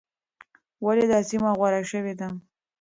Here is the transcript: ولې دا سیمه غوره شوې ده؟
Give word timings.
ولې 0.85 1.05
دا 1.11 1.19
سیمه 1.29 1.51
غوره 1.57 1.81
شوې 1.91 2.13
ده؟ 2.19 2.27